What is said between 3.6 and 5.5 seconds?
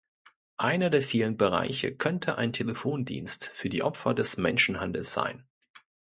die Opfer des Menschenhandels sein.